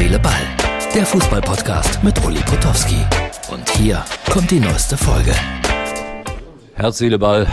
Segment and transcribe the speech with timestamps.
[0.00, 0.40] Seele, Ball.
[0.94, 3.04] Der Fußballpodcast mit Uli Potowski.
[3.52, 5.34] Und hier kommt die neueste Folge.
[6.72, 7.46] Herz, Seele, Ball.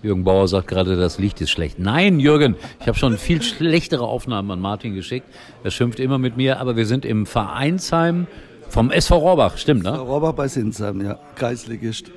[0.00, 1.80] Jürgen Bauer sagt gerade, das Licht ist schlecht.
[1.80, 5.26] Nein, Jürgen, ich habe schon viel schlechtere Aufnahmen an Martin geschickt.
[5.64, 8.28] Er schimpft immer mit mir, aber wir sind im Vereinsheim
[8.68, 9.98] vom SV Rohrbach, stimmt, ne?
[9.98, 11.18] Rohrbach bei Sinsheim, ja.
[11.34, 12.12] Kreisligist.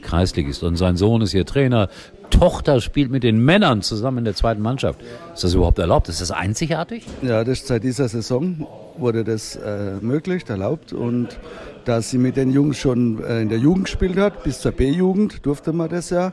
[0.00, 0.62] Kreisligist.
[0.62, 1.90] Und sein Sohn ist hier Trainer.
[2.38, 5.00] Tochter spielt mit den Männern zusammen in der zweiten Mannschaft.
[5.34, 6.08] Ist das überhaupt erlaubt?
[6.08, 7.04] Ist das einzigartig?
[7.20, 8.64] Ja, das seit dieser Saison
[8.96, 10.92] wurde das äh, möglich, erlaubt.
[10.92, 11.36] Und
[11.84, 15.44] da sie mit den Jungs schon äh, in der Jugend gespielt hat, bis zur B-Jugend
[15.46, 16.32] durfte man das ja.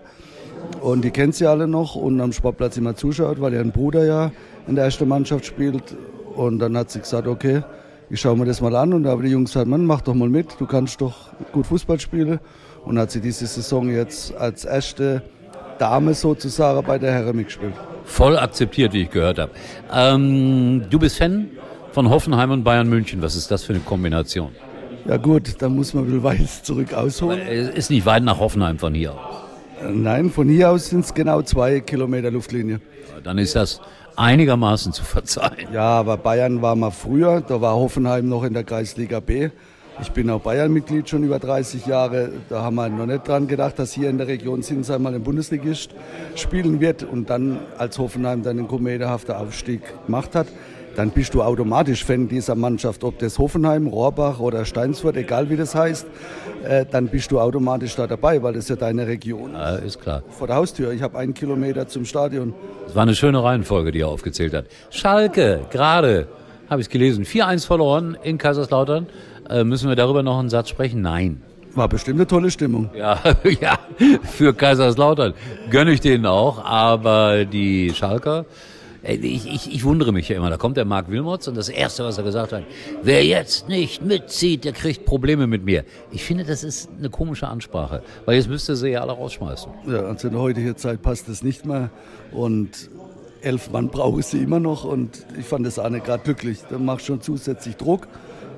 [0.80, 4.32] Und die kennt sie alle noch und am Sportplatz immer zuschaut, weil ihr Bruder ja
[4.68, 5.96] in der ersten Mannschaft spielt.
[6.35, 7.63] Und dann hat sie gesagt, okay,
[8.12, 8.94] ich schaue mir das mal an.
[8.94, 11.66] Und da haben die Jungs gesagt, Mann, mach doch mal mit, du kannst doch gut
[11.66, 12.40] Fußball spielen.
[12.84, 15.24] Und hat sie diese Saison jetzt als erste
[15.80, 17.74] Dame sozusagen bei der Herren mitgespielt.
[18.06, 19.52] Voll akzeptiert, wie ich gehört habe.
[19.94, 21.49] Ähm, du bist Fan
[21.91, 23.22] von Hoffenheim und Bayern München.
[23.22, 24.52] Was ist das für eine Kombination?
[25.08, 27.40] Ja gut, da muss man ein bisschen weit zurück ausholen.
[27.40, 29.20] Es ist nicht weit nach Hoffenheim von hier aus.
[29.91, 32.80] Nein, von hier aus sind es genau zwei Kilometer Luftlinie.
[33.24, 33.82] Dann ist das
[34.16, 35.68] einigermaßen zu verzeihen.
[35.74, 39.49] Ja, aber Bayern war mal früher, da war Hoffenheim noch in der Kreisliga B.
[40.01, 42.32] Ich bin auch Bayern-Mitglied schon über 30 Jahre.
[42.49, 45.24] Da haben wir noch nicht dran gedacht, dass hier in der Region Sinsheim mal ein
[45.24, 45.91] Bundesligist
[46.35, 50.48] spielen wird und dann als Hoffenheim dann einen kometenhaften Aufstieg gemacht hat
[50.96, 55.57] dann bist du automatisch Fan dieser Mannschaft, ob das Hoffenheim, Rohrbach oder Steinsfurt, egal wie
[55.57, 56.07] das heißt,
[56.63, 59.57] äh, dann bist du automatisch da dabei, weil das ja deine Region ist.
[59.57, 60.24] Ja, ist klar.
[60.30, 62.54] Vor der Haustür, ich habe einen Kilometer zum Stadion.
[62.85, 64.66] Das war eine schöne Reihenfolge, die er aufgezählt hat.
[64.90, 66.28] Schalke, gerade,
[66.69, 69.07] habe ich gelesen, 4-1 verloren in Kaiserslautern.
[69.50, 71.01] Äh, müssen wir darüber noch einen Satz sprechen?
[71.01, 71.41] Nein.
[71.74, 72.90] War bestimmt eine tolle Stimmung.
[72.96, 73.19] Ja,
[73.62, 73.78] ja,
[74.24, 75.34] für Kaiserslautern
[75.69, 78.46] gönne ich denen auch, aber die Schalker,
[79.03, 80.50] ich, ich, ich wundere mich ja immer.
[80.50, 82.63] Da kommt der Marc Wilmots und das Erste, was er gesagt hat,
[83.03, 85.84] wer jetzt nicht mitzieht, der kriegt Probleme mit mir.
[86.12, 89.72] Ich finde, das ist eine komische Ansprache, weil jetzt müsste sie ja alle rausschmeißen.
[89.88, 91.90] Ja, also in der heutigen Zeit passt das nicht mehr
[92.31, 92.90] und
[93.41, 96.59] elf Mann brauche ich sie immer noch und ich fand das auch nicht gerade glücklich.
[96.70, 98.08] Da macht schon zusätzlich Druck.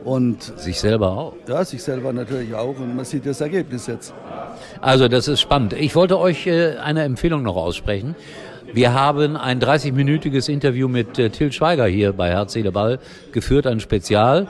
[0.07, 1.34] Und sich selber auch.
[1.50, 2.79] Ja, sich selber natürlich auch.
[2.79, 4.13] Und man sieht das Ergebnis jetzt.
[4.79, 5.73] Also das ist spannend.
[5.73, 8.16] Ich wollte euch äh, eine Empfehlung noch aussprechen.
[8.72, 13.00] Wir haben ein 30-minütiges Interview mit äh, Till Schweiger hier bei Herz, Seele, Ball
[13.34, 14.47] geführt, ein Spezial.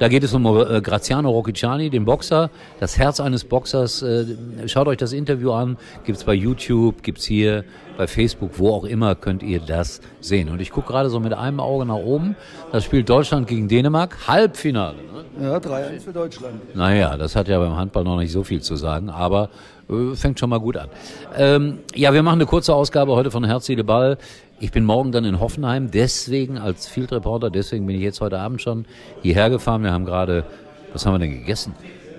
[0.00, 2.48] Da geht es um äh, Graziano Rocchiciani, den Boxer,
[2.80, 4.00] das Herz eines Boxers.
[4.00, 4.24] Äh,
[4.66, 7.64] schaut euch das Interview an, gibt's bei YouTube, gibt's hier
[7.98, 10.48] bei Facebook, wo auch immer könnt ihr das sehen.
[10.48, 12.34] Und ich gucke gerade so mit einem Auge nach oben.
[12.72, 14.96] Das spielt Deutschland gegen Dänemark, Halbfinale.
[15.38, 15.44] Ne?
[15.44, 16.74] Ja, 3-1 für Deutschland.
[16.74, 19.50] Naja, das hat ja beim Handball noch nicht so viel zu sagen, aber
[19.90, 20.88] äh, fängt schon mal gut an.
[21.36, 24.16] Ähm, ja, wir machen eine kurze Ausgabe heute von Herz, Seele, Ball.
[24.62, 28.38] Ich bin morgen dann in Hoffenheim, deswegen als Field Reporter, deswegen bin ich jetzt heute
[28.38, 28.84] Abend schon
[29.22, 29.82] hierher gefahren.
[29.82, 30.44] Wir haben gerade,
[30.92, 31.74] was haben wir denn gegessen?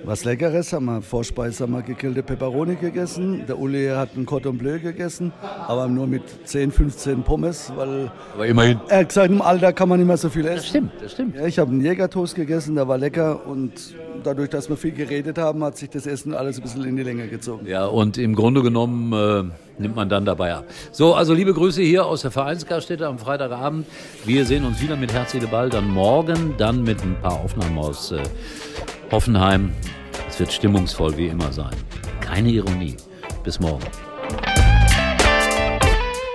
[0.05, 1.03] Was Leckeres haben wir.
[1.03, 3.43] Vorspeise haben wir gegrillte Peperoni gegessen.
[3.47, 5.31] Der Uli hat einen Cordon Bleu gegessen,
[5.67, 8.79] aber nur mit 10, 15 Pommes, weil aber immerhin.
[8.87, 10.55] er hat gesagt, im Alter kann man nicht mehr so viel essen.
[10.55, 11.35] Das stimmt, das stimmt.
[11.35, 13.95] Ja, ich habe einen Jägertoast gegessen, der war lecker und
[14.25, 17.03] dadurch, dass wir viel geredet haben, hat sich das Essen alles ein bisschen in die
[17.03, 17.65] Länge gezogen.
[17.65, 20.65] Ja, und im Grunde genommen äh, nimmt man dann dabei ab.
[20.91, 23.85] So, also liebe Grüße hier aus der Vereinsgaststätte am Freitagabend.
[24.25, 28.11] Wir sehen uns wieder mit Herz, Ball, dann morgen, dann mit ein paar Aufnahmen aus
[28.11, 28.21] äh,
[29.11, 29.71] Hoffenheim.
[30.27, 31.75] Es wird stimmungsvoll wie immer sein.
[32.19, 32.97] Keine Ironie.
[33.43, 33.83] Bis morgen.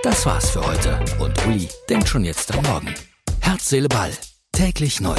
[0.03, 2.93] Das war's für heute und Uli denkt schon jetzt am Morgen.
[3.41, 4.11] Herz, Seele, Ball.
[4.51, 5.17] Täglich neu.